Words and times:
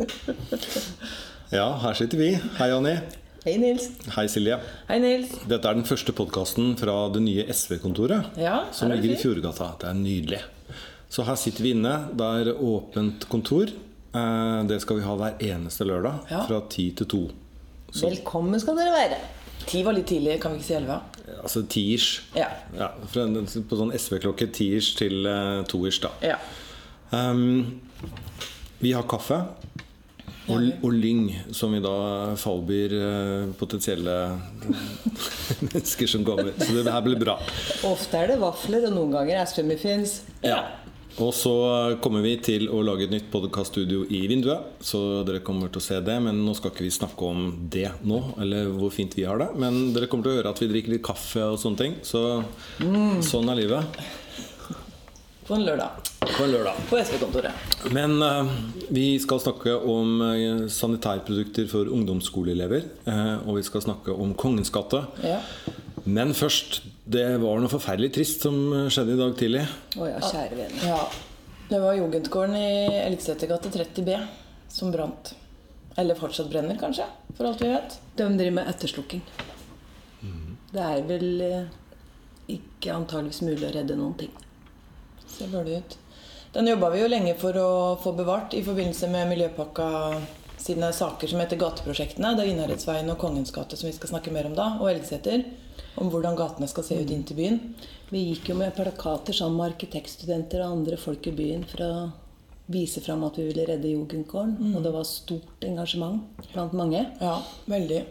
Ja, 1.50 1.64
her 1.82 1.94
sitter 1.98 2.18
vi. 2.20 2.28
Hei, 2.60 2.68
Anni. 2.70 2.92
Hei, 3.42 3.56
Nils. 3.58 3.88
Hei, 4.14 4.26
Silje. 4.30 4.58
Hei, 4.86 4.98
Nils. 5.02 5.32
Dette 5.50 5.66
er 5.70 5.74
den 5.80 5.86
første 5.88 6.12
podkasten 6.14 6.76
fra 6.78 6.94
det 7.14 7.22
nye 7.24 7.42
SV-kontoret. 7.50 8.36
Ja, 8.38 8.60
som 8.76 8.90
er 8.92 9.00
ligger 9.00 9.16
i. 9.16 9.18
Fjordgata. 9.18 9.72
Det 9.80 9.88
er 9.90 9.96
nydelig. 9.98 10.40
Så 11.10 11.24
her 11.26 11.38
sitter 11.40 11.66
vi 11.66 11.72
inne. 11.74 11.94
Det 12.14 12.28
er 12.44 12.52
åpent 12.54 13.26
kontor. 13.32 13.72
Eh, 14.14 14.60
Det 14.70 14.78
skal 14.84 15.00
vi 15.00 15.06
ha 15.08 15.16
hver 15.18 15.42
eneste 15.42 15.86
lørdag 15.88 16.30
Ja. 16.30 16.44
fra 16.46 16.60
ti 16.70 16.90
til 16.92 17.06
to. 17.06 17.22
Så, 17.90 18.06
Velkommen 18.12 18.60
skal 18.62 18.76
dere 18.78 18.94
være. 18.94 19.18
Ti 19.66 19.82
var 19.84 19.92
litt 19.98 20.06
tidlig, 20.06 20.38
kan 20.40 20.52
vi 20.52 20.58
ikke 20.60 20.66
si 20.68 20.74
elleve? 20.74 21.00
altså 21.42 21.62
tiers. 21.68 22.06
Ja. 22.36 22.46
Ja, 22.76 22.88
på 23.12 23.76
sånn 23.78 23.92
SV-klokke 23.94 24.46
tiers 24.52 24.94
til 24.98 25.26
uh, 25.26 25.62
toers, 25.64 25.98
da. 26.02 26.10
ja. 26.22 26.36
Um, 27.12 27.80
vi 28.80 28.92
har 28.92 29.02
kaffe. 29.02 29.40
Og, 30.50 30.84
og 30.86 30.94
lyng, 30.94 31.24
som 31.56 31.74
vi 31.74 31.80
da 31.84 31.94
fallbyr 32.40 32.96
eh, 32.98 33.48
potensielle 33.60 34.16
mennesker 35.70 36.10
som 36.10 36.26
kommer. 36.26 36.52
Så 36.58 36.82
det 36.82 36.90
her 36.90 37.06
blir 37.06 37.20
bra. 37.20 37.38
Ofte 37.88 38.20
er 38.20 38.34
det 38.34 38.40
vafler, 38.42 38.88
og 38.90 38.96
noen 38.96 39.16
ganger 39.18 39.44
SV-muffins. 39.46 40.20
Ja. 40.46 40.62
Og 41.20 41.34
så 41.34 41.52
kommer 42.00 42.22
vi 42.24 42.36
til 42.40 42.68
å 42.72 42.80
lage 42.86 43.04
et 43.04 43.12
nytt 43.12 43.26
podkaststudio 43.32 44.04
i 44.14 44.22
vinduet. 44.30 44.78
Så 44.84 45.20
dere 45.26 45.42
kommer 45.44 45.68
til 45.68 45.82
å 45.82 45.84
se 45.84 45.98
det. 46.06 46.16
Men 46.22 46.38
nå 46.46 46.54
skal 46.56 46.72
ikke 46.72 46.86
vi 46.86 46.92
snakke 46.94 47.26
om 47.28 47.50
det 47.72 47.88
nå, 48.06 48.20
eller 48.40 48.70
hvor 48.76 48.94
fint 48.94 49.16
vi 49.18 49.26
har 49.28 49.42
det. 49.42 49.50
Men 49.60 49.90
dere 49.96 50.08
kommer 50.08 50.28
til 50.28 50.36
å 50.36 50.40
høre 50.40 50.54
at 50.54 50.62
vi 50.62 50.70
drikker 50.70 50.94
litt 50.94 51.04
kaffe 51.04 51.44
og 51.50 51.58
sånne 51.60 51.82
ting. 51.82 51.98
Så 52.06 52.22
sånn 53.26 53.52
er 53.52 53.60
livet. 53.60 54.00
På 55.50 55.56
en 55.56 55.64
lørdag. 55.66 55.88
På 56.36 56.44
en 56.44 56.52
lørdag. 56.52 56.76
På 56.86 56.98
SV-kontoret. 57.02 57.50
Men 57.90 58.22
uh, 58.22 58.46
vi 58.94 59.18
skal 59.18 59.40
snakke 59.42 59.72
om 59.82 60.20
uh, 60.22 60.68
sanitærprodukter 60.70 61.64
for 61.66 61.88
ungdomsskoleelever. 61.90 62.84
Uh, 63.02 63.48
og 63.48 63.56
vi 63.56 63.64
skal 63.66 63.82
snakke 63.82 64.14
om 64.14 64.30
Kongens 64.38 64.70
gate. 64.70 65.00
Ja. 65.26 65.40
Men 66.04 66.36
først, 66.38 66.84
det 67.02 67.24
var 67.42 67.58
noe 67.58 67.72
forferdelig 67.72 68.12
trist 68.14 68.46
som 68.46 68.60
skjedde 68.94 69.16
i 69.16 69.18
dag 69.18 69.34
tidlig. 69.40 69.64
Å 69.98 70.06
ja, 70.06 70.20
kjære 70.22 70.58
vene. 70.60 70.84
Ja. 70.86 71.00
Det 71.72 71.80
var 71.82 71.96
Jugendgården 71.98 72.54
i 72.60 73.00
Elgsetergate 73.00 73.72
30B 73.74 74.20
som 74.70 74.92
brant. 74.94 75.32
Eller 75.98 76.18
fortsatt 76.20 76.52
brenner, 76.52 76.78
kanskje. 76.78 77.08
For 77.32 77.48
alt 77.48 77.64
vi 77.64 77.72
vet. 77.72 77.96
De 78.20 78.28
driver 78.28 78.54
med 78.60 78.70
etterslukking. 78.70 79.26
Det 80.70 80.86
er 80.92 81.02
vel 81.10 81.42
ikke 82.54 82.94
antageligvis 82.94 83.42
mulig 83.48 83.66
å 83.66 83.72
redde 83.80 83.98
noen 83.98 84.14
ting. 84.22 84.30
Ser 85.36 85.50
dårlig 85.52 85.78
ut. 85.78 85.98
Den 86.52 86.66
jobba 86.66 86.90
vi 86.90 87.00
jo 87.02 87.08
lenge 87.10 87.36
for 87.38 87.56
å 87.56 87.70
få 88.02 88.12
bevart 88.18 88.54
i 88.58 88.62
forbindelse 88.66 89.08
med 89.12 89.28
Miljøpakka 89.30 89.88
sine 90.60 90.92
saker 90.92 91.30
som 91.30 91.40
heter 91.40 91.60
Gateprosjektene. 91.60 92.34
Det 92.36 92.44
er 92.44 92.52
Innherredsveien 92.52 93.10
og 93.12 93.20
Kongens 93.22 93.52
gate 93.54 93.78
som 93.78 93.88
vi 93.88 93.94
skal 93.96 94.12
snakke 94.12 94.32
mer 94.34 94.48
om 94.50 94.56
da, 94.58 94.72
og 94.80 94.90
Elgseter. 94.90 95.44
Om 96.00 96.10
hvordan 96.12 96.36
gatene 96.38 96.68
skal 96.70 96.86
se 96.86 96.98
ut 97.00 97.12
inn 97.12 97.22
til 97.26 97.38
byen. 97.38 97.60
Vi 98.10 98.24
gikk 98.28 98.50
jo 98.50 98.58
med 98.58 98.74
plakater 98.76 99.36
sammen 99.36 99.58
med 99.60 99.72
arkitektstudenter 99.72 100.64
og 100.64 100.80
andre 100.80 100.98
folk 101.00 101.26
i 101.30 101.34
byen 101.34 101.64
for 101.70 101.86
å 101.86 101.92
vise 102.70 103.02
fram 103.02 103.24
at 103.26 103.38
vi 103.38 103.48
ville 103.48 103.66
redde 103.66 103.90
Jugendgården. 103.90 104.74
Og 104.74 104.82
det 104.84 104.94
var 104.94 105.06
stort 105.08 105.66
engasjement 105.66 106.48
blant 106.52 106.74
mange. 106.76 107.06
Ja, 107.22 107.40
veldig. 107.70 108.04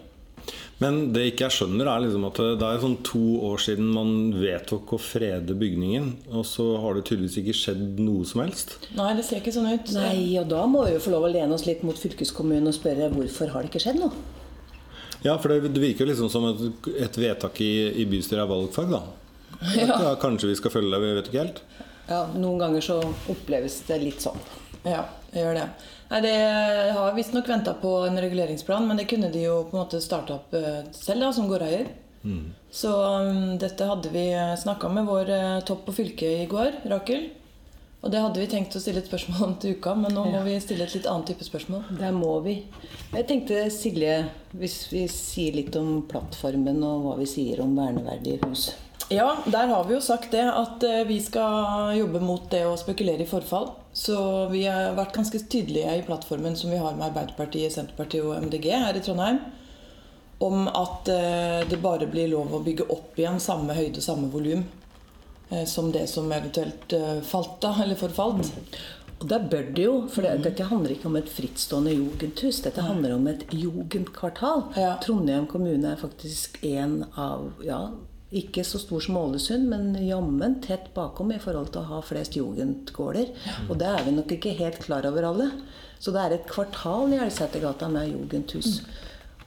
Men 0.79 0.99
det 1.11 1.25
ikke 1.33 1.49
jeg 1.49 1.55
skjønner, 1.57 1.89
er 1.91 2.03
liksom 2.05 2.25
at 2.29 2.37
det 2.61 2.63
er 2.63 2.79
sånn 2.79 2.95
to 3.03 3.21
år 3.49 3.59
siden 3.59 3.89
man 3.91 4.11
vedtok 4.39 4.93
å 4.95 4.99
frede 5.03 5.55
bygningen, 5.59 6.13
og 6.31 6.45
så 6.47 6.69
har 6.79 6.95
det 6.95 7.03
tydeligvis 7.09 7.35
ikke 7.41 7.55
skjedd 7.59 7.99
noe 7.99 8.23
som 8.27 8.45
helst. 8.45 8.77
Nei, 8.95 9.09
det 9.17 9.25
ser 9.27 9.41
ikke 9.41 9.51
sånn 9.57 9.67
ut. 9.67 9.91
Nei, 9.97 10.37
og 10.39 10.47
da 10.53 10.63
må 10.71 10.85
vi 10.87 10.95
jo 10.95 11.03
få 11.03 11.11
lov 11.17 11.27
å 11.27 11.33
lene 11.33 11.51
oss 11.57 11.67
litt 11.67 11.83
mot 11.83 11.99
fylkeskommunen 11.99 12.71
og 12.71 12.77
spørre 12.79 13.11
hvorfor 13.11 13.51
har 13.51 13.67
det 13.67 13.73
ikke 13.73 13.83
skjedd 13.89 13.99
noe? 14.05 14.13
Ja, 15.25 15.35
for 15.35 15.51
det, 15.51 15.73
det 15.75 15.83
virker 15.83 16.05
jo 16.05 16.13
liksom 16.13 16.31
som 16.31 16.47
et, 16.47 16.89
et 16.95 17.19
vedtak 17.19 17.59
i, 17.59 17.73
i 17.99 18.07
bystyret 18.07 18.45
er 18.45 18.51
valgfag, 18.53 18.95
da. 18.95 19.03
At, 19.59 19.75
ja, 19.83 20.15
kanskje 20.21 20.53
vi 20.53 20.59
skal 20.61 20.71
følge 20.71 20.95
det, 20.95 21.03
vi 21.03 21.15
vet 21.17 21.27
ikke 21.27 21.43
helt. 21.43 21.63
Ja, 22.07 22.23
Noen 22.39 22.61
ganger 22.61 22.85
så 22.85 23.01
oppleves 23.29 23.81
det 23.89 23.99
litt 23.99 24.23
sånn. 24.23 24.39
Ja, 24.87 25.03
det 25.33 25.43
gjør 25.43 25.57
det. 25.59 25.65
Nei, 26.09 26.21
Det 26.25 26.35
har 26.97 27.17
visstnok 27.17 27.49
venta 27.49 27.73
på 27.77 27.95
en 28.07 28.21
reguleringsplan, 28.21 28.87
men 28.87 28.97
det 28.97 29.09
kunne 29.11 29.31
de 29.33 29.43
jo 29.45 29.63
på 29.69 29.77
en 29.77 29.83
måte 29.83 30.01
starte 30.01 30.35
opp 30.35 30.53
eh, 30.57 30.85
selv, 30.95 31.27
da, 31.27 31.33
som 31.33 31.49
gårdeier. 31.49 31.91
Så 32.71 32.91
um, 33.23 33.57
dette 33.57 33.85
hadde 33.87 34.09
vi 34.11 34.25
snakka 34.59 34.89
med 34.91 35.05
vår 35.07 35.29
uh, 35.31 35.59
topp 35.65 35.85
på 35.87 35.93
fylket 36.01 36.43
i 36.43 36.49
går, 36.51 36.81
Rakel. 36.91 37.29
Og 37.99 38.11
det 38.13 38.21
hadde 38.23 38.39
vi 38.39 38.47
tenkt 38.47 38.75
å 38.77 38.79
stille 38.79 39.01
et 39.01 39.09
spørsmål 39.09 39.41
om 39.43 39.55
til 39.59 39.75
uka, 39.75 39.93
men 39.99 40.13
nå 40.15 40.23
må 40.31 40.43
vi 40.45 40.55
stille 40.63 40.85
et 40.85 40.93
litt 40.95 41.07
annet 41.09 41.33
type 41.33 41.43
spørsmål. 41.43 41.83
Der 41.99 42.13
må 42.15 42.37
vi. 42.45 42.61
Jeg 43.11 43.27
tenkte, 43.27 43.65
Silje, 43.75 44.21
hvis 44.55 44.85
vi 44.93 45.03
sier 45.11 45.57
litt 45.57 45.75
om 45.79 45.97
plattformen 46.07 46.79
og 46.87 47.07
hva 47.07 47.17
vi 47.19 47.27
sier 47.27 47.59
om 47.63 47.75
verneverdige 47.75 48.39
hus. 48.45 48.69
Ja, 49.11 49.37
der 49.45 49.67
har 49.67 49.83
vi 49.83 49.95
jo 49.95 50.01
sagt 50.05 50.31
det 50.31 50.43
at 50.45 50.83
eh, 50.85 51.01
vi 51.09 51.17
skal 51.21 51.95
jobbe 51.97 52.19
mot 52.21 52.43
det 52.51 52.61
å 52.69 52.75
spekulere 52.77 53.25
i 53.25 53.29
forfall. 53.29 53.71
Så 53.93 54.15
vi 54.51 54.67
har 54.69 54.93
vært 54.97 55.15
ganske 55.15 55.39
tydelige 55.49 55.95
i 55.97 56.03
plattformen 56.05 56.57
som 56.57 56.69
vi 56.69 56.77
har 56.77 56.93
med 56.93 57.07
Arbeiderpartiet, 57.07 57.73
Senterpartiet 57.73 58.27
og 58.27 58.37
MDG 58.45 58.67
her 58.69 58.99
i 58.99 59.01
Trondheim, 59.01 59.39
om 60.45 60.67
at 60.69 61.09
eh, 61.09 61.65
det 61.71 61.79
bare 61.81 62.05
blir 62.11 62.29
lov 62.35 62.53
å 62.53 62.61
bygge 62.65 62.85
opp 62.93 63.17
igjen 63.17 63.41
samme 63.41 63.73
høyde, 63.73 64.03
samme 64.05 64.29
volum 64.29 64.61
eh, 65.49 65.65
som 65.65 65.89
det 65.95 66.05
som 66.11 66.29
eventuelt 66.29 66.93
falt 67.25 67.57
da, 67.65 67.73
eller 67.81 67.97
forfalt. 67.97 68.53
Og 69.19 69.25
da 69.27 69.41
bør 69.41 69.73
det 69.73 69.87
jo, 69.87 69.95
for 70.13 70.23
det, 70.23 70.35
dette 70.45 70.69
handler 70.69 70.93
ikke 70.93 71.09
om 71.09 71.17
et 71.17 71.33
frittstående 71.33 71.97
jugendhus. 71.97 72.61
Dette 72.63 72.85
handler 72.85 73.17
om 73.17 73.25
et 73.27 73.41
jugendkvartal. 73.51 74.69
Ja. 74.77 74.93
Trondheim 75.03 75.49
kommune 75.49 75.95
er 75.95 75.99
faktisk 75.99 76.61
en 76.61 77.01
av 77.17 77.49
ja, 77.65 77.81
ikke 78.29 78.61
så 78.67 78.77
stor 78.77 79.01
som 79.01 79.17
Ålesund, 79.17 79.65
men 79.71 79.93
jammen 80.05 80.59
tett 80.61 80.91
bakom 80.93 81.31
i 81.33 81.39
forhold 81.41 81.71
til 81.73 81.81
å 81.81 81.89
ha 81.95 82.01
flest 82.05 82.37
jugendgårder. 82.37 83.31
Og 83.67 83.79
det 83.81 83.89
er 83.89 84.03
vi 84.05 84.13
nok 84.13 84.33
ikke 84.35 84.57
helt 84.59 84.77
klar 84.83 85.07
over 85.09 85.31
alle. 85.31 85.49
Så 85.99 86.13
det 86.13 86.21
er 86.21 86.35
et 86.37 86.49
kvartal 86.49 87.15
i 87.15 87.21
Elsetergata 87.23 87.89
med 87.91 88.11
jugendhus. 88.11 88.83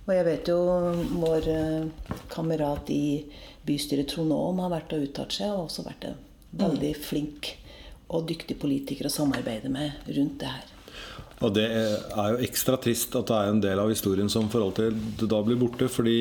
Og 0.03 0.10
jeg 0.16 0.26
vet 0.26 0.50
jo 0.50 0.59
vår 1.22 1.48
eh, 1.53 2.12
kamerat 2.32 2.91
i 2.91 3.22
bystyret 3.66 4.10
Trond 4.10 4.34
Aam 4.34 4.65
har 4.65 4.72
vært 4.75 4.97
og 4.97 5.06
uttalt 5.06 5.37
seg, 5.37 5.53
og 5.54 5.69
også 5.69 5.87
vært 5.87 6.09
en 6.10 6.19
veldig 6.59 6.93
flink 6.99 7.53
og 8.12 8.26
dyktig 8.28 8.59
politiker 8.60 9.06
å 9.06 9.12
samarbeide 9.14 9.70
med 9.72 10.10
rundt 10.10 10.41
det 10.43 10.50
her. 10.50 10.72
Og 11.43 11.54
det 11.54 11.69
er 11.70 12.34
jo 12.34 12.43
ekstra 12.47 12.76
trist 12.82 13.14
at 13.19 13.31
det 13.31 13.38
er 13.38 13.50
en 13.50 13.62
del 13.62 13.81
av 13.82 13.91
historien 13.91 14.28
som 14.31 14.50
forhold 14.50 14.76
til 14.78 14.99
det 15.19 15.31
da 15.31 15.41
blir 15.47 15.59
borte. 15.59 15.88
Fordi 15.91 16.19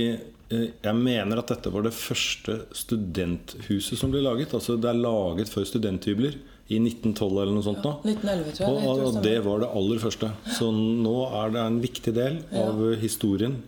jeg 0.51 0.95
mener 0.97 1.39
at 1.39 1.51
dette 1.53 1.71
var 1.71 1.85
det 1.85 1.93
første 1.95 2.57
studenthuset 2.75 3.99
som 3.99 4.11
ble 4.11 4.23
laget. 4.23 4.53
Altså 4.57 4.77
det 4.79 4.89
er 4.91 4.99
laget 4.99 5.51
for 5.51 5.67
studenthybler 5.67 6.37
i 6.71 6.79
1912 6.79 7.25
eller 7.31 7.55
noe 7.55 7.65
sånt 7.65 7.83
nå. 7.83 7.93
1911, 8.05 8.53
tror 8.57 8.67
jeg. 8.67 8.85
Og, 8.87 9.03
og 9.07 9.17
det 9.17 9.23
det 9.27 9.41
var 9.47 9.63
det 9.63 9.71
aller 9.81 10.01
første. 10.03 10.31
Så 10.57 10.69
nå 10.75 11.17
er 11.41 11.51
det 11.55 11.65
en 11.65 11.81
viktig 11.83 12.15
del 12.15 12.39
av 12.61 12.79
historien 13.01 13.59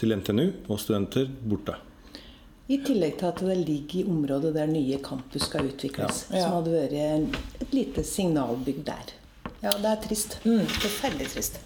til 0.00 0.14
NTNU 0.18 0.46
og 0.68 0.80
studenter 0.82 1.28
borte. 1.48 1.78
I 2.72 2.78
tillegg 2.86 3.18
til 3.20 3.28
at 3.28 3.40
det 3.42 3.56
ligger 3.58 4.00
i 4.00 4.04
området 4.08 4.52
der 4.54 4.70
nye 4.70 5.00
campus 5.04 5.48
skal 5.48 5.68
utvikles. 5.68 6.26
Ja. 6.30 6.46
Som 6.46 6.56
hadde 6.60 6.76
vært 6.76 7.62
et 7.66 7.74
lite 7.74 8.04
signalbygg 8.06 8.84
der. 8.86 9.12
Ja, 9.62 9.74
det 9.76 9.90
er 9.90 10.00
trist. 10.02 10.38
Mm. 10.46 10.64
Forferdelig 10.70 11.28
trist. 11.34 11.60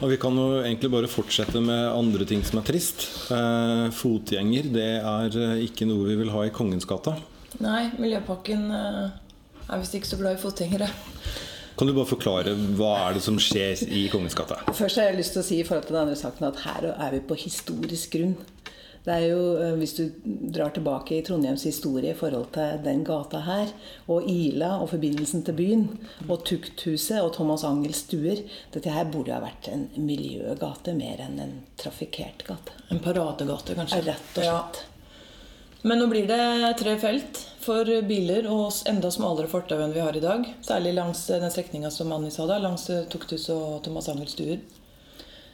Og 0.00 0.10
Vi 0.10 0.18
kan 0.18 0.34
jo 0.34 0.62
egentlig 0.62 0.90
bare 0.90 1.10
fortsette 1.10 1.60
med 1.62 1.92
andre 1.92 2.24
ting 2.26 2.42
som 2.46 2.58
er 2.58 2.66
trist. 2.66 3.04
Eh, 3.30 3.86
fotgjenger 3.94 4.70
det 4.74 4.88
er 4.98 5.36
eh, 5.38 5.64
ikke 5.68 5.86
noe 5.86 6.08
vi 6.08 6.16
vil 6.18 6.32
ha 6.34 6.46
i 6.46 6.54
Kongens 6.54 6.88
gate. 6.88 7.14
Nei, 7.62 7.90
Miljøpakken 8.00 8.64
eh, 8.74 9.12
er 9.68 9.82
visst 9.82 9.94
ikke 9.98 10.10
så 10.10 10.18
glad 10.18 10.38
i 10.38 10.42
fotgjengere. 10.42 10.88
Kan 11.78 11.88
du 11.88 11.94
bare 11.96 12.10
forklare 12.10 12.56
hva 12.76 12.90
er 13.06 13.16
det 13.16 13.22
som 13.24 13.38
skjer 13.40 13.84
i 13.88 14.08
Kongens 14.12 14.36
gate? 14.38 14.58
Først 14.74 14.98
har 14.98 15.10
jeg 15.10 15.20
lyst 15.20 15.36
til 15.36 15.44
å 15.44 15.46
si 15.46 15.60
i 15.60 15.68
forhold 15.68 15.86
til 15.86 15.96
den 15.96 16.04
andre 16.06 16.18
saken 16.18 16.48
at 16.50 16.64
her 16.66 16.88
er 16.92 17.14
vi 17.14 17.22
på 17.28 17.38
historisk 17.44 18.18
grunn. 18.18 18.34
Det 19.02 19.14
er 19.14 19.24
jo, 19.32 19.56
eh, 19.58 19.74
Hvis 19.80 19.96
du 19.96 20.10
drar 20.24 20.70
tilbake 20.70 21.16
i 21.16 21.22
Trondheims 21.26 21.64
historie 21.66 22.12
i 22.12 22.18
forhold 22.18 22.52
til 22.54 22.78
den 22.84 23.02
gata 23.04 23.40
her, 23.42 23.72
og 24.06 24.28
Ila 24.30 24.76
og 24.82 24.90
forbindelsen 24.90 25.42
til 25.42 25.54
byen, 25.58 25.88
og 26.28 26.44
Tukthuset 26.44 27.20
og 27.20 27.32
Thomas 27.34 27.64
Angels 27.64 28.04
stuer 28.06 28.44
Dette 28.72 28.90
her 28.90 29.04
burde 29.10 29.34
ha 29.34 29.40
vært 29.42 29.68
en 29.72 29.88
miljøgate 29.96 30.94
mer 30.94 31.18
enn 31.24 31.40
en 31.42 31.54
trafikkert 31.76 32.46
gate. 32.46 32.78
En 32.90 33.02
paradegate, 33.02 33.74
kanskje. 33.74 34.04
Rett 34.06 34.38
og 34.38 34.44
slett. 34.44 34.84
Men 35.82 35.98
nå 35.98 36.06
blir 36.06 36.28
det 36.30 36.76
tre 36.78 36.94
felt 37.02 37.40
for 37.62 37.88
biler 38.06 38.46
og 38.50 38.70
enda 38.86 39.10
smalere 39.10 39.50
fortau 39.50 39.80
enn 39.82 39.94
vi 39.94 40.02
har 40.02 40.14
i 40.14 40.22
dag. 40.22 40.46
Særlig 40.62 40.94
langs 40.94 41.24
eh, 41.30 41.40
den 41.42 41.50
strekninga 41.50 41.90
som 41.90 42.12
Anni 42.14 42.30
sa, 42.30 42.46
da, 42.46 42.60
langs 42.62 42.88
eh, 42.90 43.02
Tukthus 43.10 43.48
og 43.50 43.82
Thomas 43.82 44.08
Angels 44.12 44.36
stuer. 44.36 44.62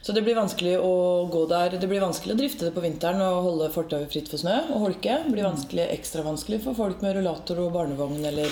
Så 0.08 0.14
det 0.16 0.22
blir 0.24 0.38
vanskelig 0.38 0.78
å 0.80 1.26
gå 1.28 1.42
der. 1.50 1.74
Det 1.76 1.84
blir 1.84 2.00
vanskelig 2.00 2.32
å 2.32 2.38
drifte 2.38 2.64
det 2.64 2.72
på 2.72 2.80
vinteren 2.80 3.20
og 3.20 3.42
holde 3.44 3.66
fortauet 3.74 4.08
fritt 4.08 4.30
for 4.32 4.40
snø 4.40 4.54
og 4.70 4.86
holke. 4.86 5.18
Det 5.20 5.34
blir 5.34 5.44
vanskelig, 5.44 5.84
ekstra 5.98 6.24
vanskelig 6.24 6.62
for 6.64 6.78
folk 6.78 7.02
med 7.04 7.18
rullator 7.18 7.60
og 7.60 7.74
barnevogn 7.74 8.24
eller 8.30 8.48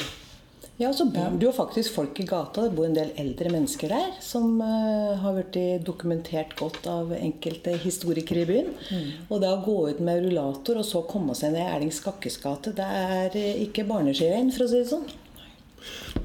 Ja, 0.77 0.91
så 0.93 1.07
bor 1.09 1.33
det 1.33 1.49
jo 1.49 1.55
faktisk 1.57 1.95
folk 1.97 2.21
i 2.21 2.29
gata. 2.29 2.67
Det 2.67 2.77
bor 2.77 2.85
en 2.85 2.99
del 2.99 3.15
eldre 3.17 3.55
mennesker 3.55 3.89
der. 3.89 4.13
Som 4.21 4.61
uh, 4.61 5.17
har 5.23 5.39
blitt 5.39 5.87
dokumentert 5.89 6.53
godt 6.61 6.91
av 6.93 7.17
enkelte 7.17 7.79
historikere 7.87 8.45
i 8.45 8.51
byen. 8.53 8.71
Mm. 8.93 9.11
Og 9.31 9.41
det 9.41 9.57
å 9.57 9.65
gå 9.65 9.81
ut 9.89 10.05
med 10.05 10.27
rullator 10.27 10.85
og 10.85 10.91
så 10.93 11.07
komme 11.09 11.41
seg 11.41 11.57
ned 11.57 11.71
Erling 11.71 11.97
Skakkes 12.03 12.37
gate, 12.45 12.77
det 12.77 12.93
er 13.01 13.43
ikke 13.65 13.89
barneskiveien, 13.89 14.53
for 14.53 14.69
å 14.69 14.73
si 14.75 14.85
det 14.85 14.93
sånn. 14.93 15.09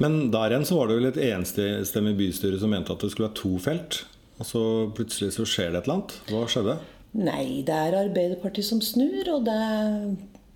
Men 0.04 0.26
der 0.36 0.52
igjen 0.52 0.68
så 0.68 0.82
var 0.82 0.92
det 0.92 1.00
vel 1.00 1.14
et 1.14 1.26
enstemmig 1.32 2.18
bystyre 2.20 2.60
som 2.60 2.76
mente 2.76 2.92
at 2.92 3.00
det 3.00 3.16
skulle 3.16 3.32
være 3.32 3.46
to 3.46 3.56
felt. 3.64 4.04
Og 4.42 4.48
så 4.48 4.64
plutselig 4.98 5.36
så 5.36 5.46
skjer 5.46 5.70
det 5.70 5.82
et 5.82 5.88
eller 5.88 6.00
annet. 6.00 6.18
Hva 6.32 6.44
skjedde? 6.50 6.78
Nei, 7.22 7.62
det 7.68 7.76
er 7.76 7.98
Arbeiderpartiet 8.00 8.66
som 8.66 8.82
snur, 8.82 9.28
og 9.36 9.46
det 9.46 9.58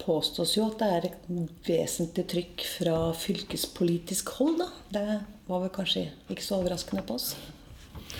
påstås 0.01 0.55
jo 0.57 0.65
at 0.69 0.79
det 0.81 0.89
er 0.95 1.07
et 1.09 1.27
vesentlig 1.67 2.25
trykk 2.31 2.65
fra 2.79 2.97
fylkespolitisk 3.19 4.31
hold, 4.39 4.57
da. 4.63 4.69
Det 4.95 5.05
var 5.49 5.65
vel 5.65 5.73
kanskje 5.75 6.07
ikke 6.31 6.45
så 6.45 6.59
overraskende 6.61 7.05
på 7.05 7.19
oss. 7.19 7.33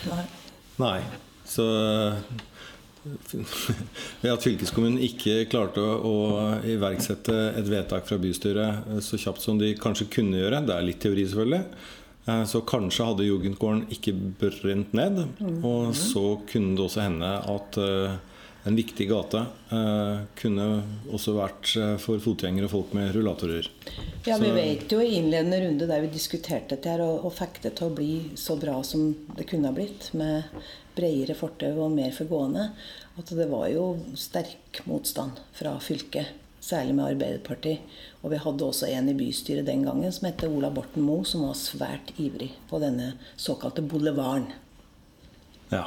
Nei. 0.06 0.24
Nei. 0.82 0.98
Så 1.46 1.66
ved 4.22 4.32
at 4.32 4.42
fylkeskommunen 4.42 5.02
ikke 5.02 5.44
klarte 5.50 5.82
å, 5.82 6.14
iverksette 6.66 7.36
et 7.58 7.68
vedtak 7.70 8.08
fra 8.08 8.18
bystyret 8.22 8.98
så 9.04 9.18
kjapt 9.20 9.44
som 9.44 9.60
de 9.60 9.74
kanskje 9.78 10.08
kunne 10.18 10.40
gjøre, 10.40 10.64
det 10.66 10.74
er 10.74 10.86
litt 10.88 11.00
teori 11.02 11.26
selvfølgelig, 11.26 11.62
så 12.26 12.60
kanskje 12.66 13.04
hadde 13.06 13.26
Jugendgården 13.26 13.84
ikke 13.94 14.14
brent 14.40 14.94
ned. 14.96 15.20
Og 15.62 15.92
så 15.94 16.40
kunne 16.50 16.74
det 16.74 16.86
også 16.86 17.04
hende 17.04 17.28
at 17.52 17.78
eh, 17.78 18.16
en 18.66 18.76
viktig 18.76 19.06
gate 19.08 19.44
eh, 19.70 20.24
kunne 20.40 20.64
også 21.14 21.36
vært 21.36 21.70
eh, 21.78 21.92
for 22.02 22.22
fotgjengere 22.22 22.66
og 22.66 22.72
folk 22.72 22.94
med 22.98 23.12
rullatorer. 23.14 23.68
Ja, 24.26 24.40
Vi 24.42 24.50
vet 24.50 24.90
jo 24.90 24.98
i 25.02 25.12
innledende 25.20 25.60
runde 25.62 25.86
der 25.86 26.02
vi 26.02 26.10
diskuterte 26.10 26.74
dette 26.74 26.96
her, 26.96 27.04
og, 27.04 27.28
og 27.28 27.36
fikk 27.36 27.60
det 27.62 27.76
til 27.78 27.90
å 27.92 27.94
bli 27.94 28.14
så 28.38 28.58
bra 28.58 28.80
som 28.86 29.12
det 29.36 29.46
kunne 29.50 29.70
ha 29.70 29.76
blitt, 29.76 30.10
med 30.18 30.50
bredere 30.96 31.36
fortau 31.38 31.84
og 31.84 31.94
mer 31.94 32.10
for 32.16 32.26
gående, 32.30 32.72
at 33.16 33.30
det 33.38 33.46
var 33.52 33.68
jo 33.70 33.92
sterk 34.18 34.82
motstand 34.88 35.38
fra 35.54 35.76
fylket. 35.82 36.45
Særlig 36.66 36.96
med 36.98 37.12
Arbeiderpartiet. 37.12 37.98
Og 38.24 38.32
vi 38.32 38.40
hadde 38.42 38.66
også 38.66 38.88
en 38.90 39.10
i 39.12 39.14
bystyret 39.14 39.68
den 39.68 39.84
gangen 39.86 40.10
som 40.12 40.26
het 40.26 40.42
Ola 40.48 40.72
Borten 40.74 41.04
Moe, 41.06 41.22
som 41.28 41.44
var 41.46 41.54
svært 41.58 42.10
ivrig 42.18 42.50
på 42.70 42.80
denne 42.82 43.12
såkalte 43.38 43.84
boulevarden. 43.86 44.48
Ja. 45.70 45.84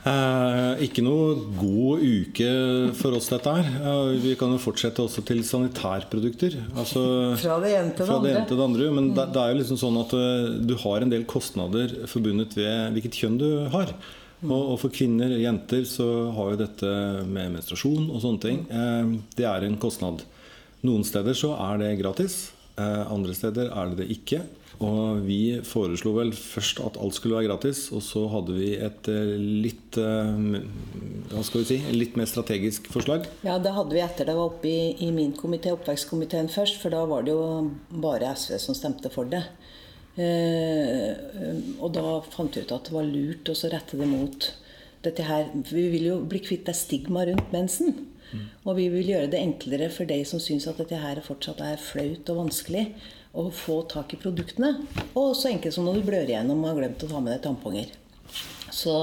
Eh, 0.00 0.86
ikke 0.86 1.02
noe 1.04 1.34
god 1.58 2.00
uke 2.00 2.48
for 2.96 3.18
oss, 3.18 3.28
dette 3.28 3.52
her. 3.52 3.66
Eh, 3.84 4.14
vi 4.22 4.32
kan 4.40 4.54
jo 4.54 4.60
fortsette 4.62 5.04
også 5.04 5.26
til 5.28 5.42
sanitærprodukter. 5.44 6.56
Altså, 6.72 7.02
fra 7.42 7.58
det 7.60 7.74
ene 7.76 7.92
til 7.98 8.08
det 8.08 8.16
andre. 8.16 8.46
Til 8.48 8.62
det 8.62 8.64
andre. 8.64 8.88
Men 8.96 9.10
det, 9.12 9.26
det, 9.34 9.42
er 9.42 9.52
jo 9.52 9.60
liksom 9.60 9.80
sånn 9.82 10.00
at 10.00 10.16
uh, 10.16 10.56
du 10.64 10.72
har 10.86 11.04
en 11.04 11.12
del 11.12 11.28
kostnader 11.28 11.92
forbundet 12.08 12.56
ved 12.56 12.96
hvilket 12.96 13.20
kjønn 13.20 13.36
du 13.42 13.50
har. 13.76 13.92
Og, 14.46 14.76
for 14.80 14.92
kvinner 14.92 15.32
og 15.34 15.42
jenter 15.42 15.82
så 15.88 16.06
har 16.36 16.54
jo 16.54 16.60
dette 16.62 16.92
med 17.28 17.56
menstruasjon 17.56 18.08
og 18.08 18.22
sånne 18.22 18.44
ting 18.44 18.62
eh, 18.72 19.10
Det 19.36 19.44
er 19.48 19.66
en 19.66 19.76
kostnad. 19.80 20.24
Noen 20.86 21.04
steder 21.04 21.36
så 21.36 21.52
er 21.60 21.82
det 21.82 21.98
gratis. 22.00 22.46
Eh, 22.80 23.02
andre 23.12 23.36
steder 23.36 23.68
er 23.68 23.90
det 23.90 24.00
det 24.00 24.08
ikke. 24.16 24.40
Og 24.80 25.26
vi 25.26 25.58
foreslo 25.66 26.14
vel 26.16 26.30
først 26.32 26.78
at 26.80 26.96
alt 26.96 27.12
skulle 27.18 27.36
være 27.36 27.50
gratis, 27.50 27.82
og 27.92 28.00
så 28.00 28.22
hadde 28.32 28.54
vi 28.56 28.70
et 28.80 29.10
eh, 29.12 29.34
litt 29.36 29.98
hva 30.00 31.42
skal 31.44 31.60
vi 31.60 31.66
si, 31.68 31.78
litt 31.92 32.16
mer 32.16 32.30
strategisk 32.30 32.88
forslag. 32.94 33.28
Ja, 33.44 33.58
det 33.60 33.74
hadde 33.76 33.92
vi 33.92 34.00
etter 34.00 34.30
det 34.30 34.38
var 34.38 34.54
oppe 34.54 34.70
i, 34.70 34.94
i 35.04 35.10
min 35.12 35.34
komité, 35.36 35.74
oppvekstkomiteen 35.76 36.48
først, 36.48 36.80
for 36.80 36.96
da 36.96 37.04
var 37.10 37.28
det 37.28 37.36
jo 37.36 37.44
bare 38.00 38.32
SV 38.32 38.56
som 38.62 38.78
stemte 38.78 39.12
for 39.12 39.28
det. 39.28 39.44
Eh, 40.18 41.12
og 41.78 41.92
da 41.94 42.18
fant 42.32 42.56
vi 42.56 42.64
ut 42.64 42.74
at 42.74 42.88
det 42.88 42.94
var 42.96 43.06
lurt 43.06 43.50
å 43.50 43.56
rette 43.70 43.98
det 44.00 44.08
mot 44.10 44.48
dette 45.04 45.26
her. 45.26 45.48
Vi 45.70 45.86
vil 45.94 46.08
jo 46.10 46.18
bli 46.28 46.42
kvitt 46.44 46.66
det 46.68 46.76
stigmaet 46.78 47.30
rundt 47.30 47.54
mensen. 47.54 47.94
Mm. 48.30 48.44
Og 48.66 48.76
vi 48.78 48.88
vil 48.92 49.14
gjøre 49.14 49.30
det 49.32 49.40
enklere 49.42 49.88
for 49.92 50.08
de 50.08 50.20
som 50.28 50.42
syns 50.42 50.68
at 50.70 50.78
dette 50.78 50.98
her 50.98 51.22
fortsatt 51.24 51.62
er 51.66 51.80
flaut 51.82 52.28
og 52.30 52.44
vanskelig 52.44 52.90
å 53.34 53.46
få 53.54 53.80
tak 53.90 54.14
i 54.14 54.20
produktene. 54.20 54.74
Og 55.18 55.32
så 55.38 55.52
enkelt 55.52 55.74
som 55.76 55.86
når 55.86 56.00
du 56.00 56.06
blør 56.10 56.30
igjennom 56.30 56.62
og 56.62 56.72
har 56.72 56.80
glemt 56.82 57.06
å 57.06 57.10
ta 57.10 57.22
med 57.22 57.36
deg 57.36 57.44
tamponger. 57.46 57.90
Så 58.70 58.94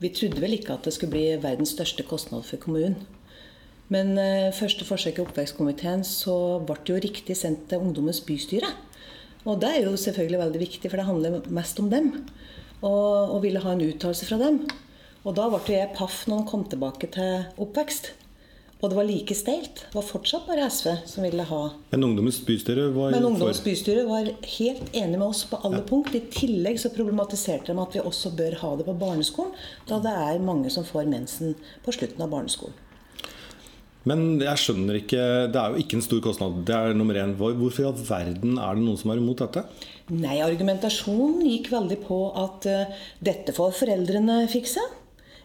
vi 0.00 0.12
trodde 0.16 0.40
vel 0.40 0.56
ikke 0.56 0.76
at 0.76 0.86
det 0.86 0.94
skulle 0.96 1.12
bli 1.12 1.40
verdens 1.40 1.74
største 1.76 2.04
kostnad 2.08 2.44
for 2.48 2.60
kommunen. 2.62 2.98
Men 3.90 4.14
eh, 4.22 4.52
første 4.54 4.86
forsøk 4.86 5.18
i 5.18 5.24
oppvekstkomiteen 5.24 6.04
så 6.06 6.34
ble 6.62 6.76
det 6.78 6.92
jo 6.92 7.00
riktig 7.02 7.36
sendt 7.36 7.66
til 7.70 7.82
Ungdommens 7.82 8.22
bystyre. 8.22 8.70
Og 9.48 9.60
det 9.62 9.72
er 9.72 9.88
jo 9.88 9.96
selvfølgelig 9.96 10.40
veldig 10.42 10.62
viktig, 10.62 10.90
for 10.90 11.00
det 11.00 11.08
handler 11.08 11.40
mest 11.48 11.80
om 11.80 11.90
dem. 11.92 12.12
Og, 12.80 13.36
og 13.36 13.42
ville 13.44 13.60
ha 13.62 13.74
en 13.74 13.84
uttalelse 13.84 14.28
fra 14.28 14.40
dem. 14.40 14.62
Og 15.24 15.36
da 15.36 15.50
ble 15.52 15.76
jeg 15.76 15.92
paff 15.96 16.24
når 16.28 16.42
han 16.42 16.48
kom 16.48 16.64
tilbake 16.68 17.10
til 17.12 17.46
oppvekst. 17.60 18.14
Og 18.80 18.88
det 18.88 18.96
var 18.96 19.04
like 19.04 19.34
steilt. 19.36 19.82
Det 19.90 19.96
var 19.96 20.06
fortsatt 20.08 20.46
bare 20.48 20.68
SV 20.72 20.94
som 21.08 21.24
ville 21.26 21.44
ha 21.44 21.60
Men 21.92 22.06
Ungdommens 22.06 22.38
bystyre 22.46 22.86
var 22.94 23.12
Men 23.12 23.26
Ungdommens 23.28 23.60
bystyre 23.64 24.06
var 24.08 24.30
helt 24.56 24.94
enig 24.96 25.18
med 25.18 25.26
oss 25.26 25.42
på 25.50 25.60
alle 25.60 25.82
ja. 25.82 25.88
punkt. 25.90 26.14
I 26.16 26.22
tillegg 26.32 26.80
så 26.80 26.92
problematiserte 26.94 27.74
de 27.74 27.82
at 27.82 27.96
vi 27.96 28.00
også 28.00 28.32
bør 28.38 28.56
ha 28.62 28.70
det 28.80 28.88
på 28.88 28.96
barneskolen, 29.02 29.52
da 29.88 30.00
det 30.00 30.14
er 30.30 30.46
mange 30.46 30.72
som 30.72 30.88
får 30.88 31.12
mensen 31.12 31.52
på 31.84 31.92
slutten 31.92 32.24
av 32.24 32.32
barneskolen. 32.32 32.86
Men 34.08 34.40
jeg 34.40 34.60
skjønner 34.62 34.96
ikke 34.96 35.24
Det 35.52 35.60
er 35.60 35.74
jo 35.74 35.82
ikke 35.82 35.98
en 35.98 36.04
stor 36.04 36.22
kostnad. 36.24 36.62
Det 36.68 36.76
er 36.76 36.96
nummer 36.96 37.18
én. 37.20 37.34
Hvorfor 37.36 37.82
i 37.82 37.88
all 37.88 37.98
verden 37.98 38.56
er 38.56 38.78
det 38.78 38.84
noen 38.84 39.00
som 39.00 39.12
er 39.12 39.20
imot 39.20 39.42
dette? 39.42 39.64
Nei, 40.10 40.38
argumentasjonen 40.44 41.44
gikk 41.46 41.68
veldig 41.74 42.00
på 42.06 42.22
at 42.40 42.66
uh, 42.70 43.02
dette 43.22 43.54
får 43.54 43.76
foreldrene 43.82 44.42
fikse. 44.50 44.82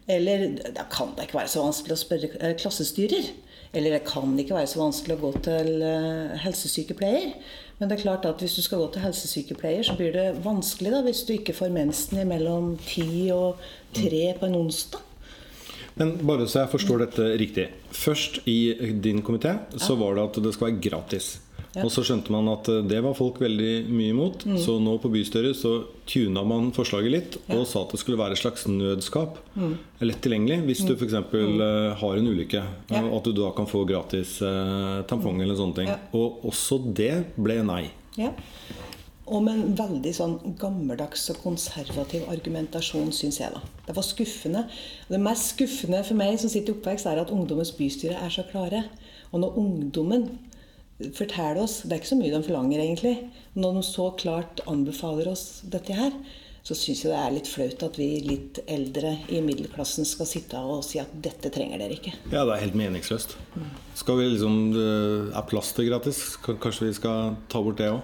Eller 0.07 0.48
da 0.75 0.86
kan 0.92 1.16
det 1.16 1.28
ikke 1.28 1.40
være 1.40 1.52
så 1.52 1.66
vanskelig 1.66 1.96
å 1.96 2.00
spørre 2.00 2.30
eh, 2.38 2.56
klassestyrer. 2.62 3.31
Eller 3.75 3.96
det 3.96 4.06
kan 4.07 4.36
ikke 4.40 4.56
være 4.56 4.69
så 4.69 4.84
vanskelig 4.84 5.18
å 5.18 5.24
gå 5.24 5.31
til 5.48 5.72
eh, 5.84 6.36
helsesykepleier. 6.44 7.34
Men 7.80 7.90
det 7.90 7.98
er 7.98 8.04
klart 8.06 8.28
at 8.30 8.40
hvis 8.40 8.56
du 8.56 8.62
skal 8.63 8.84
gå 8.84 8.92
til 8.94 9.04
helsesykepleier, 9.04 9.81
så 9.84 9.98
blir 9.98 10.13
det 10.16 10.28
vanskelig 10.46 10.94
da, 10.94 11.01
hvis 11.04 11.25
du 11.28 11.34
ikke 11.36 11.58
får 11.58 11.74
mensen 11.75 12.22
mellom 12.30 12.75
ti 12.86 13.28
og 13.36 13.60
tre 13.98 14.30
på 14.38 14.48
en 14.48 14.60
onsdag. 14.62 15.01
Men 16.00 16.18
bare 16.27 16.47
så 16.47 16.63
jeg 16.63 16.74
forstår 16.74 17.06
dette 17.06 17.31
riktig. 17.39 17.69
Først 17.95 18.42
i 18.51 18.75
din 19.01 19.24
komité 19.24 19.57
så 19.80 19.95
var 20.00 20.18
det 20.18 20.27
at 20.30 20.39
det 20.44 20.53
skal 20.56 20.69
være 20.69 20.83
gratis. 20.83 21.36
Ja. 21.75 21.83
Og 21.83 21.92
så 21.92 22.06
skjønte 22.07 22.31
man 22.31 22.47
at 22.53 22.69
eh, 22.71 22.83
det 22.88 23.01
var 23.03 23.18
folk 23.18 23.42
veldig 23.44 23.74
mye 23.92 24.13
imot. 24.13 24.45
Mm. 24.47 24.56
Så 24.63 24.77
nå 24.80 24.95
på 25.03 25.12
bystyret 25.12 25.57
så 25.59 25.74
tuna 26.07 26.45
man 26.47 26.71
forslaget 26.75 27.12
litt 27.12 27.38
ja. 27.42 27.57
og 27.57 27.65
sa 27.68 27.83
at 27.83 27.92
det 27.92 28.00
skulle 28.00 28.19
være 28.21 28.38
et 28.38 28.42
slags 28.42 28.63
nødskap. 28.71 29.42
Mm. 29.59 29.75
Lett 30.07 30.21
tilgjengelig 30.24 30.62
hvis 30.70 30.86
du 30.88 30.93
f.eks. 30.96 31.17
Mm. 31.34 31.60
Uh, 31.60 31.91
har 32.00 32.22
en 32.22 32.31
ulykke. 32.31 32.63
Ja. 32.93 33.03
Og 33.03 33.20
at 33.20 33.27
du 33.27 33.36
da 33.41 33.51
kan 33.58 33.67
få 33.67 33.84
gratis 33.89 34.38
eh, 34.46 35.03
tampong 35.10 35.43
eller 35.43 35.60
sånne 35.60 35.79
ting. 35.81 35.93
Og 36.15 36.48
også 36.48 36.79
det 36.96 37.13
ble 37.36 37.60
nei. 37.67 37.84
Og 39.25 39.41
med 39.41 39.58
en 39.58 39.77
veldig 39.77 40.12
sånn 40.13 40.36
gammeldags 40.62 41.24
og 41.34 41.39
konservativ 41.41 42.27
argumentasjon, 42.29 43.10
syns 43.15 43.39
jeg. 43.41 43.55
da. 43.55 43.62
Det 43.88 43.96
var 43.98 44.05
skuffende. 44.05 44.65
Det 45.10 45.22
mest 45.22 45.55
skuffende 45.55 46.03
for 46.05 46.20
meg 46.20 46.38
som 46.41 46.51
sitter 46.53 46.75
i 46.75 46.77
oppvekst, 46.77 47.10
er 47.10 47.24
at 47.24 47.34
ungdommens 47.34 47.74
bystyre 47.74 48.20
er 48.22 48.34
så 48.34 48.46
klare. 48.51 48.84
Og 49.32 49.41
når 49.41 49.58
ungdommen 49.62 50.27
forteller 51.12 51.60
oss 51.60 51.82
Det 51.84 51.91
er 51.91 52.00
ikke 52.00 52.13
så 52.13 52.17
mye 52.22 52.32
de 52.32 52.46
forlanger, 52.46 52.79
egentlig. 52.79 53.15
Når 53.58 53.79
de 53.79 53.84
så 53.84 54.10
klart 54.15 54.62
anbefaler 54.70 55.27
oss 55.34 55.62
dette 55.67 55.98
her, 55.98 56.13
så 56.65 56.74
syns 56.74 57.03
jeg 57.03 57.12
det 57.12 57.17
er 57.20 57.34
litt 57.36 57.50
flaut 57.50 57.84
at 57.86 57.98
vi 58.00 58.08
litt 58.25 58.60
eldre 58.65 59.12
i 59.29 59.41
middelklassen 59.46 60.08
skal 60.08 60.25
sitte 60.25 60.58
og 60.58 60.82
si 60.86 60.98
at 60.98 61.12
dette 61.13 61.51
trenger 61.53 61.82
dere 61.82 61.94
ikke. 61.94 62.15
Ja, 62.32 62.41
det 62.41 62.55
er 62.55 62.63
helt 62.63 62.77
meningsløst. 62.79 63.36
Skal 63.98 64.17
vi 64.17 64.32
liksom 64.32 64.74
Er 64.74 65.46
plaster 65.46 65.86
gratis? 65.86 66.24
Kanskje 66.41 66.88
vi 66.88 66.98
skal 66.98 67.36
ta 67.53 67.62
bort 67.62 67.77
det 67.82 67.91
òg? 67.94 68.01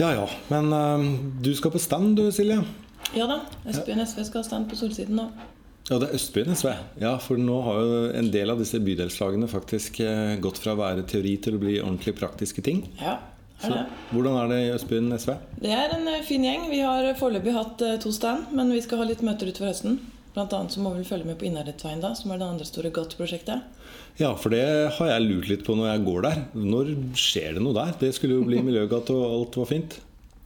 Ja 0.00 0.14
ja. 0.16 0.28
Men 0.48 0.72
uh, 0.72 1.02
du 1.42 1.52
skal 1.56 1.74
på 1.74 1.80
stand 1.82 2.16
du, 2.16 2.30
Silje? 2.32 2.62
Ja 3.12 3.26
da. 3.28 3.42
Østbyen 3.68 4.00
SV 4.06 4.22
skal 4.24 4.40
ha 4.40 4.46
stand 4.46 4.70
på 4.70 4.78
Solsiden 4.78 5.18
nå. 5.18 5.26
Ja, 5.90 5.98
det 5.98 6.08
er 6.08 6.14
Østbyen 6.16 6.54
SV. 6.56 6.70
Ja, 7.02 7.16
for 7.20 7.40
nå 7.40 7.58
har 7.66 7.80
jo 7.82 7.98
en 8.16 8.30
del 8.32 8.52
av 8.52 8.62
disse 8.62 8.80
bydelslagene 8.80 9.48
faktisk 9.50 9.98
eh, 10.04 10.36
gått 10.40 10.60
fra 10.62 10.76
å 10.76 10.78
være 10.78 11.04
teori 11.10 11.34
til 11.42 11.58
å 11.58 11.60
bli 11.60 11.74
ordentlig 11.82 12.14
praktiske 12.20 12.62
ting. 12.64 12.84
Ja, 13.00 13.16
er 13.60 13.74
det. 13.74 13.82
Så, 13.82 14.14
hvordan 14.14 14.38
er 14.38 14.52
det 14.52 14.60
i 14.62 14.70
Østbyen 14.76 15.10
SV? 15.18 15.34
Det 15.66 15.74
er 15.74 15.96
en 15.98 16.06
eh, 16.14 16.22
fin 16.28 16.46
gjeng. 16.46 16.68
Vi 16.70 16.80
har 16.86 17.10
foreløpig 17.18 17.56
hatt 17.58 17.84
to 18.04 18.14
stand, 18.14 18.54
men 18.56 18.72
vi 18.72 18.80
skal 18.86 19.02
ha 19.02 19.08
litt 19.10 19.26
møter 19.26 19.50
utover 19.50 19.72
høsten. 19.72 19.98
Blant 20.34 20.52
annet 20.54 20.74
så 20.74 20.82
må 20.82 20.92
vi 20.94 21.06
følge 21.06 21.26
med 21.26 21.38
på 21.40 21.48
Innherredsveien, 21.48 22.02
da, 22.02 22.12
som 22.14 22.30
er 22.30 22.38
det 22.38 22.46
andre 22.46 22.66
store 22.68 22.92
GOT-prosjektet. 22.94 23.64
Ja, 24.20 24.30
for 24.38 24.54
det 24.54 24.62
har 24.96 25.10
jeg 25.10 25.24
lurt 25.26 25.48
litt 25.50 25.64
på 25.66 25.74
når 25.78 25.90
jeg 25.90 26.04
går 26.06 26.26
der. 26.28 26.44
Når 26.54 26.92
skjer 27.18 27.56
det 27.56 27.64
noe 27.64 27.74
der? 27.74 27.96
Det 27.98 28.12
skulle 28.14 28.38
jo 28.38 28.46
bli 28.46 28.62
miljøgate, 28.68 29.16
og 29.16 29.40
alt 29.40 29.58
var 29.62 29.70
fint. 29.72 29.98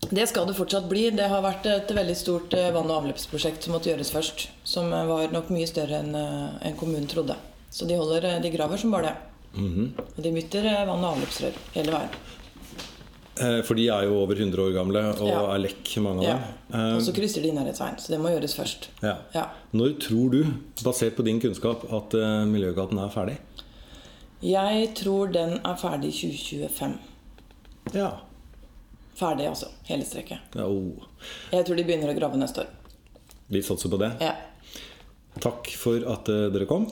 Det 0.05 0.26
skal 0.29 0.49
det 0.49 0.57
fortsatt 0.57 0.88
bli. 0.88 1.09
Det 1.17 1.29
har 1.33 1.45
vært 1.45 1.69
et 1.71 1.93
veldig 1.97 2.17
stort 2.17 2.57
eh, 2.57 2.71
vann- 2.75 2.91
og 2.91 3.03
avløpsprosjekt 3.03 3.64
som 3.64 3.76
måtte 3.76 3.93
gjøres 3.93 4.12
først. 4.12 4.49
Som 4.69 4.93
eh, 4.93 5.07
var 5.09 5.33
nok 5.33 5.53
mye 5.53 5.69
større 5.69 6.00
enn 6.00 6.17
en 6.17 6.81
kommunen 6.81 7.09
trodde. 7.09 7.37
Så 7.75 7.88
de, 7.88 7.97
holder, 7.99 8.29
eh, 8.29 8.41
de 8.45 8.53
graver 8.55 8.81
som 8.81 8.93
bare 8.93 9.12
det. 9.12 9.17
Mm 9.55 9.73
-hmm. 9.75 9.88
Og 10.17 10.23
de 10.23 10.33
bytter 10.33 10.87
vann- 10.87 11.05
og 11.05 11.17
avløpsrør 11.17 11.53
hele 11.75 11.93
veien. 11.93 12.11
Eh, 13.41 13.62
For 13.67 13.75
de 13.75 13.88
er 13.91 14.05
jo 14.07 14.14
over 14.23 14.35
100 14.38 14.61
år 14.62 14.73
gamle 14.76 15.00
og 15.21 15.26
Ja. 15.29 15.41
er 15.55 15.59
lekk, 15.59 15.97
mange 16.03 16.19
av 16.21 16.25
Ja. 16.25 16.37
dem. 16.71 16.97
Og 16.97 17.03
så 17.03 17.12
krysser 17.12 17.43
de 17.43 17.50
nærhetsveien, 17.53 17.97
så 17.99 18.09
det 18.09 18.21
må 18.21 18.29
gjøres 18.31 18.55
først. 18.55 18.88
Eh, 19.03 19.09
Ja. 19.09 19.17
Ja. 19.35 19.47
Når 19.73 19.99
tror 19.99 20.31
du, 20.31 20.45
basert 20.85 21.17
på 21.17 21.25
din 21.25 21.41
kunnskap, 21.41 21.83
at 21.93 22.14
eh, 22.14 22.45
Miljøgaten 22.47 22.99
er 22.99 23.09
ferdig? 23.11 23.38
Jeg 24.43 24.95
tror 24.95 25.33
den 25.33 25.55
er 25.64 25.75
ferdig 25.76 26.09
i 26.09 26.12
2025. 26.12 26.99
Ja. 27.95 28.11
Ferdig, 29.17 29.47
altså. 29.49 29.67
Hele 29.85 30.05
strekket. 30.05 30.38
ja 30.55 30.64
oh. 30.67 30.93
Jeg 31.53 31.64
tror 31.67 31.76
de 31.76 31.85
begynner 31.85 32.11
å 32.14 32.19
grave 32.19 32.37
neste 32.37 32.61
år. 32.61 32.67
Vi 33.50 33.61
satser 33.62 33.88
på 33.91 33.99
det. 33.99 34.12
Ja. 34.21 34.35
Takk 35.41 35.67
for 35.76 35.97
at 35.97 36.29
eh, 36.29 36.50
dere 36.50 36.67
kom. 36.67 36.87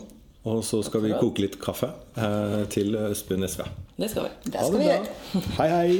Og 0.45 0.63
så 0.65 0.83
skal 0.85 1.01
vi 1.03 1.13
koke 1.13 1.39
litt 1.39 1.61
kaffe 1.63 1.93
eh, 2.17 2.65
til 2.67 2.97
Østbyen 2.97 3.45
SV. 3.47 3.63
Det 4.03 4.11
skal 4.11 4.27
vi. 4.27 4.51
Det 4.51 4.61
skal 4.67 4.79
vi 4.81 4.85
gjøre. 4.89 5.43
Hei, 5.61 5.69
hei. 5.71 5.99